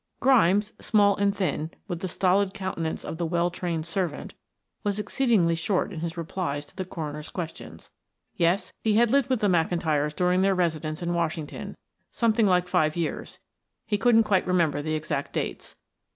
Grimes, 0.19 0.73
small 0.79 1.15
and 1.17 1.35
thin, 1.35 1.69
with 1.87 1.99
the 1.99 2.07
stolid 2.07 2.55
countenance 2.55 3.05
of 3.05 3.17
the 3.19 3.25
well 3.27 3.51
trained 3.51 3.85
servant, 3.85 4.33
was 4.83 4.97
exceedingly 4.97 5.53
short 5.53 5.93
in 5.93 5.99
his 5.99 6.17
replies 6.17 6.65
to 6.65 6.75
the 6.75 6.83
coroner's 6.85 7.29
questions. 7.29 7.91
Yes, 8.35 8.73
he 8.83 8.95
had 8.95 9.11
lived 9.11 9.29
with 9.29 9.41
the 9.41 9.47
McIntyre 9.47 10.11
during 10.15 10.41
their 10.41 10.55
residence 10.55 11.03
in 11.03 11.13
Washington, 11.13 11.77
something 12.09 12.47
like 12.47 12.67
five 12.67 12.95
years, 12.95 13.37
he 13.85 13.99
couldn't 13.99 14.23
quite 14.23 14.47
remember 14.47 14.81
the 14.81 14.95
exact 14.95 15.33
dates. 15.33 15.75